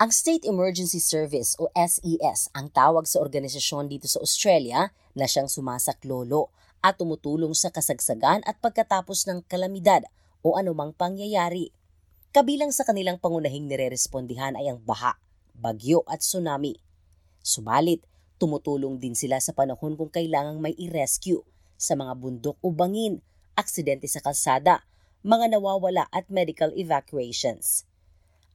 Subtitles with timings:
[0.00, 5.44] Ang State Emergency Service o SES ang tawag sa organisasyon dito sa Australia na siyang
[5.44, 6.48] sumasaklolo
[6.80, 10.08] at tumutulong sa kasagsagan at pagkatapos ng kalamidad
[10.40, 11.68] o anumang pangyayari.
[12.32, 15.20] Kabilang sa kanilang pangunahing nirerespondihan ay ang baha,
[15.52, 16.80] bagyo at tsunami.
[17.44, 18.00] Subalit,
[18.40, 21.44] tumutulong din sila sa panahon kung kailangang may i-rescue
[21.76, 23.20] sa mga bundok o bangin,
[23.52, 24.80] aksidente sa kalsada,
[25.20, 27.84] mga nawawala at medical evacuations.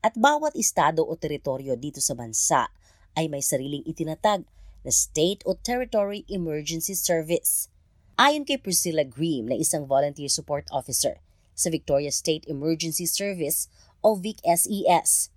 [0.05, 2.69] At bawat estado o teritoryo dito sa bansa
[3.17, 4.45] ay may sariling itinatag
[4.85, 7.73] na State o Territory Emergency Service.
[8.13, 11.17] Ayon kay Priscilla Green na isang volunteer support officer
[11.57, 13.65] sa Victoria State Emergency Service
[14.05, 15.33] o VIC-SES,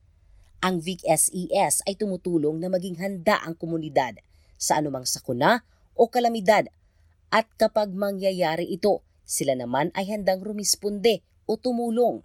[0.61, 4.21] ang VIC-SES ay tumutulong na maging handa ang komunidad
[4.61, 5.65] sa anumang sakuna
[5.97, 6.69] o kalamidad
[7.33, 12.21] at kapag mangyayari ito, sila naman ay handang rumisponde o tumulong.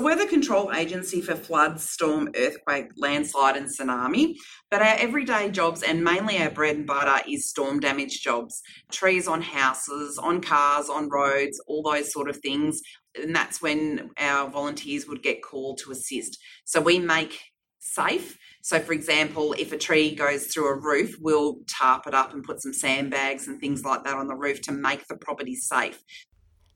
[0.00, 4.36] We're the control agency for flood, storm, earthquake, landslide, and tsunami.
[4.70, 9.26] But our everyday jobs, and mainly our bread and butter, is storm damage jobs trees
[9.26, 12.80] on houses, on cars, on roads, all those sort of things.
[13.20, 16.38] And that's when our volunteers would get called to assist.
[16.64, 17.36] So we make
[17.80, 18.38] safe.
[18.62, 22.44] So, for example, if a tree goes through a roof, we'll tarp it up and
[22.44, 26.00] put some sandbags and things like that on the roof to make the property safe.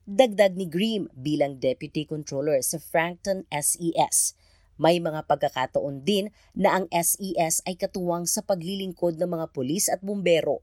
[0.03, 4.35] Dagdag ni Green bilang Deputy Controller sa Frankton SES.
[4.75, 10.03] May mga pagkakataon din na ang SES ay katuwang sa paglilingkod ng mga pulis at
[10.03, 10.59] bumbero.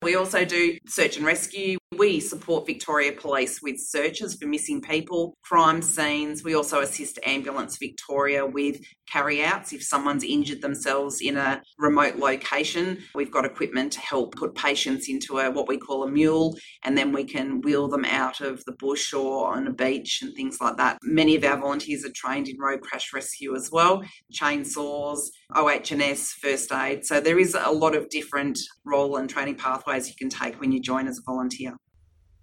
[0.00, 1.76] We also do search and rescue.
[2.00, 6.40] We support Victoria Police with searches for missing people, crime scenes.
[6.40, 8.80] We also assist Ambulance Victoria with
[9.10, 13.02] carryouts if someone's injured themselves in a remote location.
[13.14, 16.96] We've got equipment to help put patients into a what we call a mule, and
[16.96, 20.58] then we can wheel them out of the bush or on a beach and things
[20.60, 20.98] like that.
[21.02, 24.02] Many of our volunteers are trained in road crash rescue as well,
[24.32, 25.20] chainsaws,
[25.54, 27.04] OHS, first aid.
[27.04, 30.72] So there is a lot of different role and training pathways you can take when
[30.72, 31.76] you join as a volunteer.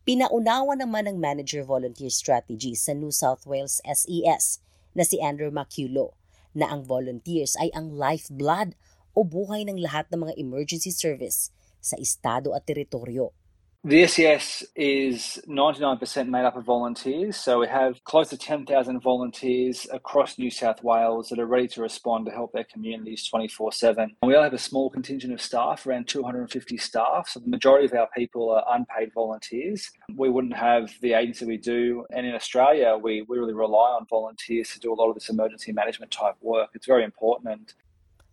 [0.05, 4.61] Pinaunawa naman ng Manager Volunteer Strategy sa New South Wales SES
[4.93, 6.13] na si Andrew Maculo
[6.55, 8.73] na ang volunteers ay ang lifeblood
[9.11, 11.51] o buhay ng lahat ng mga emergency service
[11.83, 13.35] sa estado at teritoryo.
[13.85, 17.37] The SES is 99% made up of volunteers.
[17.37, 18.65] So we have close to 10,000
[18.99, 23.73] volunteers across New South Wales that are ready to respond to help their communities 24
[23.73, 24.15] 7.
[24.23, 27.29] We only have a small contingent of staff, around 250 staff.
[27.29, 29.91] So the majority of our people are unpaid volunteers.
[30.15, 32.07] We wouldn't have the agency we do.
[32.09, 35.29] And in Australia, we, we really rely on volunteers to do a lot of this
[35.29, 36.71] emergency management type work.
[36.73, 37.75] It's very important.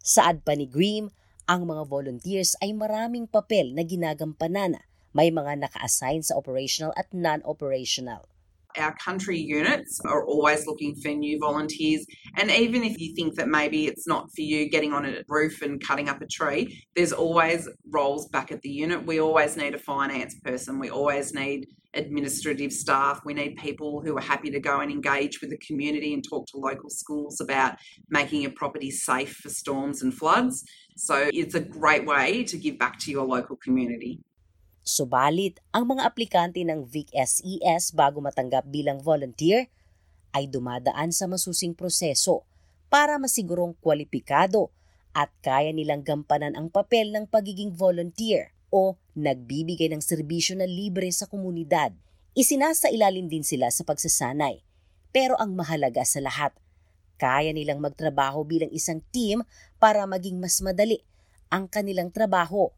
[0.00, 1.12] Saad pa Green,
[1.44, 4.80] ang mga volunteers ay maraming papel na ginagampanan
[5.14, 8.28] may mga naka-assign sa operational at non-operational.
[8.78, 12.06] Our country units are always looking for new volunteers.
[12.38, 15.60] And even if you think that maybe it's not for you getting on a roof
[15.60, 19.04] and cutting up a tree, there's always roles back at the unit.
[19.04, 20.78] We always need a finance person.
[20.78, 23.20] We always need administrative staff.
[23.26, 26.46] We need people who are happy to go and engage with the community and talk
[26.46, 27.76] to local schools about
[28.08, 30.64] making a property safe for storms and floods.
[30.96, 34.20] So it's a great way to give back to your local community.
[34.82, 39.70] Subalit, ang mga aplikante ng VIC-SES bago matanggap bilang volunteer
[40.34, 42.42] ay dumadaan sa masusing proseso
[42.90, 44.74] para masigurong kwalipikado
[45.14, 51.06] at kaya nilang gampanan ang papel ng pagiging volunteer o nagbibigay ng serbisyo na libre
[51.14, 51.94] sa komunidad.
[52.34, 54.64] Isinasa ilalim din sila sa pagsasanay.
[55.12, 56.56] Pero ang mahalaga sa lahat,
[57.20, 59.44] kaya nilang magtrabaho bilang isang team
[59.76, 61.04] para maging mas madali
[61.52, 62.72] ang kanilang trabaho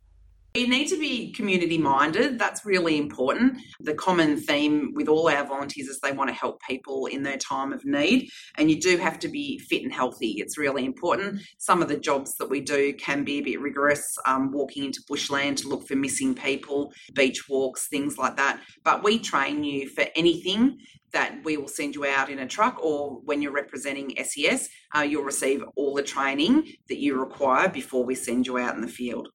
[0.57, 2.39] You need to be community minded.
[2.39, 3.59] That's really important.
[3.81, 7.39] The common theme with all our volunteers is they want to help people in their
[7.39, 10.37] time of need, and you do have to be fit and healthy.
[10.39, 11.43] It's really important.
[11.59, 15.03] Some of the jobs that we do can be a bit rigorous, um, walking into
[15.09, 18.61] bushland to look for missing people, beach walks, things like that.
[18.85, 20.79] But we train you for anything
[21.13, 25.01] that we will send you out in a truck or when you're representing SES, uh,
[25.01, 28.87] you'll receive all the training that you require before we send you out in the
[28.87, 29.31] field.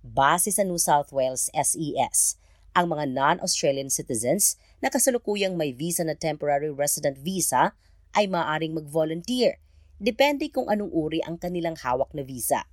[0.00, 2.40] Base sa New South Wales SES,
[2.72, 7.76] ang mga non-Australian citizens na kasalukuyang may visa na temporary resident visa
[8.16, 9.60] ay maaaring mag-volunteer
[10.00, 12.64] Depende kung anong uri ang kanilang hawak na visa.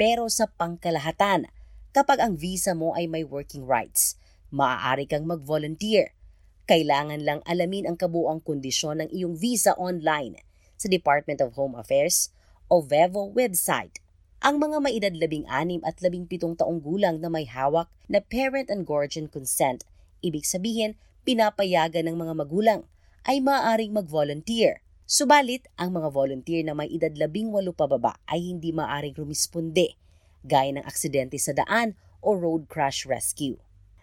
[0.00, 1.52] Pero sa pangkalahatan,
[1.92, 4.16] kapag ang visa mo ay may working rights,
[4.48, 6.16] maaari kang mag-volunteer.
[6.64, 10.40] Kailangan lang alamin ang kabuang kondisyon ng iyong visa online
[10.80, 12.32] sa Department of Home Affairs
[12.72, 14.00] o VEVO website.
[14.44, 18.68] Ang mga maedad labing anim at labing pitong taong gulang na may hawak na parent
[18.68, 19.86] and guardian consent,
[20.20, 22.80] ibig sabihin pinapayagan ng mga magulang,
[23.26, 28.74] ay maaaring mag-volunteer Subalit, ang mga volunteer na may edad labing walo pababa ay hindi
[28.74, 29.94] maaring rumisponde,
[30.42, 33.54] gaya ng aksidente sa daan o road crash rescue.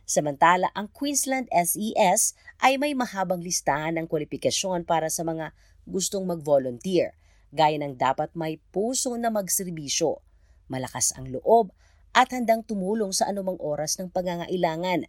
[0.07, 5.51] Samantala, ang Queensland SES ay may mahabang listahan ng kwalifikasyon para sa mga
[5.83, 7.11] gustong mag-volunteer,
[7.53, 10.25] gaya ng dapat may puso na magserbisyo,
[10.65, 11.69] malakas ang loob,
[12.13, 15.05] at handang tumulong sa anumang oras ng pangangailangan.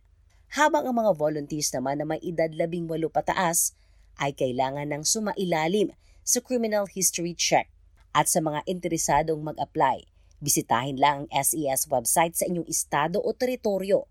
[0.53, 3.73] Habang ang mga volunteers naman na may edad labing walo pataas
[4.21, 5.93] ay kailangan ng sumailalim
[6.25, 7.69] sa criminal history check.
[8.15, 10.07] At sa mga interesadong mag-apply,
[10.39, 14.07] bisitahin lang ang SES website sa inyong estado o teritoryo.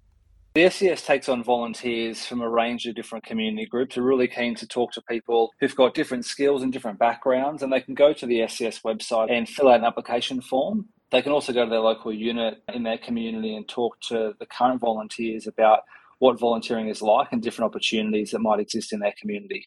[0.54, 3.98] The SES takes on volunteers from a range of different community groups.
[3.98, 7.74] We're really keen to talk to people who've got different skills and different backgrounds, and
[7.74, 10.94] they can go to the SES website and fill out an application form.
[11.10, 14.46] They can also go to their local unit in their community and talk to the
[14.46, 15.90] current volunteers about
[16.20, 19.66] what volunteering is like and different opportunities that might exist in their community.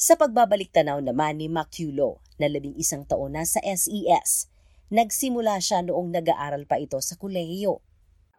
[0.00, 4.48] Sa pagbabalik tanaw naman ni Maculo na labing isang taon na sa SES,
[4.88, 7.84] nagsimula siya noong nag-aaral pa ito sa kolehiyo.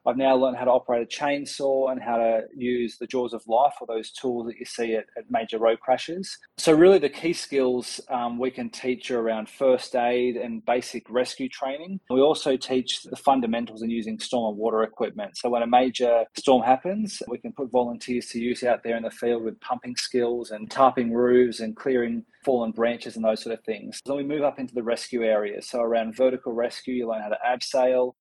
[0.06, 3.48] I've now learned how to operate a chainsaw and how to use the jaws of
[3.48, 6.38] life or those tools that you see at, at major road crashes.
[6.58, 11.10] So, really, the key skills um, we can teach are around first aid and basic
[11.10, 12.00] rescue training.
[12.10, 15.38] We also teach the fundamentals in using storm and water equipment.
[15.38, 19.04] So, when a major storm happens, we can put volunteers to use out there in
[19.04, 23.58] the field with pumping skills and tarping roofs and clearing fallen branches and those sort
[23.58, 24.02] of things.
[24.06, 25.70] Then we move up into the rescue areas.
[25.70, 28.14] So, around vertical rescue, you learn how to abseil,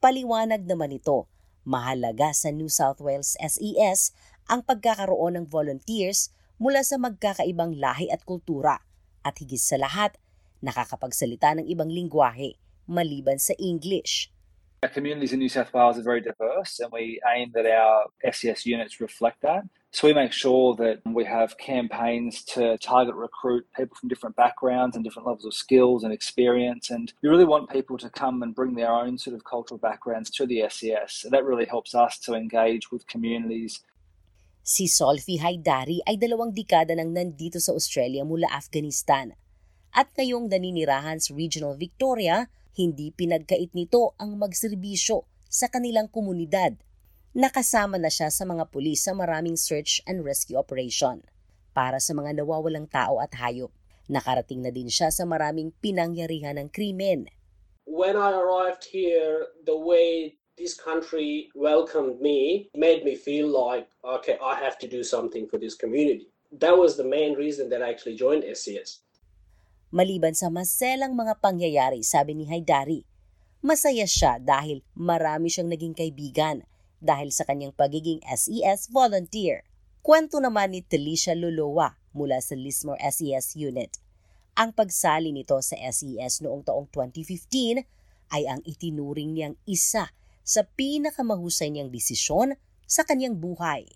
[0.00, 1.28] Paliwanag naman ito,
[1.60, 4.16] mahalaga sa New South Wales SES
[4.48, 8.80] ang pagkakaroon ng volunteers mula sa magkakaibang lahi at kultura
[9.20, 10.16] at higit sa lahat,
[10.64, 12.56] nakakapagsalita ng ibang lingwahe
[12.88, 14.32] maliban sa English.
[14.80, 18.64] Our communities in New South Wales are very diverse and we aim that our SES
[18.64, 19.68] units reflect that.
[19.90, 24.94] So we make sure that we have campaigns to target recruit people from different backgrounds
[24.94, 26.90] and different levels of skills and experience.
[26.94, 30.30] And we really want people to come and bring their own sort of cultural backgrounds
[30.38, 31.26] to the SES.
[31.26, 33.82] And that really helps us to engage with communities.
[34.62, 39.34] Si Solfi Haidari ay dalawang dekada nang nandito sa Australia mula Afghanistan.
[39.90, 42.46] At ngayong naninirahan sa Regional Victoria,
[42.78, 46.78] hindi pinagkait nito ang magserbisyo sa kanilang komunidad
[47.30, 51.22] Nakasama na siya sa mga pulis sa maraming search and rescue operation
[51.70, 53.70] para sa mga nawawalang tao at hayop.
[54.10, 57.30] Nakarating na din siya sa maraming pinangyarihan ng krimen.
[57.86, 64.34] When I arrived here, the way this country welcomed me made me feel like, okay,
[64.42, 66.34] I have to do something for this community.
[66.50, 69.06] That was the main reason that I actually joined SCS.
[69.94, 73.06] Maliban sa maselang mga pangyayari, sabi ni Haidari,
[73.62, 76.66] masaya siya dahil marami siyang naging kaibigan
[77.00, 79.64] dahil sa kanyang pagiging SES volunteer.
[80.00, 84.00] Kwento naman ni Talisha Luluwa mula sa Lismore SES unit.
[84.56, 87.84] Ang pagsali nito sa SES noong taong 2015
[88.30, 93.86] ay ang itinuring niyang isa sa pinakamahusay niyang desisyon sa kanyang buhay.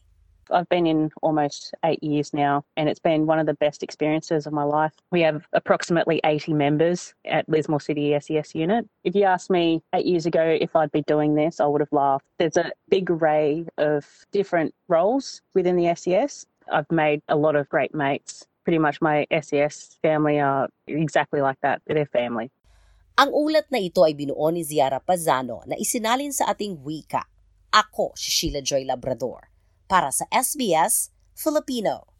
[0.50, 4.46] I've been in almost eight years now, and it's been one of the best experiences
[4.46, 4.92] of my life.
[5.10, 8.88] We have approximately 80 members at Lismore City SES unit.
[9.04, 11.92] If you asked me eight years ago if I'd be doing this, I would have
[11.92, 12.24] laughed.
[12.38, 16.46] There's a big array of different roles within the SES.
[16.72, 18.46] I've made a lot of great mates.
[18.64, 21.82] Pretty much my SES family are exactly like that.
[21.86, 22.50] They're family.
[23.14, 27.22] Ang ulat na ito ay binuo ni Ziara Pazano na isinalin sa ating wika.
[27.70, 29.53] Ako si Sheila Joy Labrador.
[29.94, 32.13] Para sa SBS Filipino.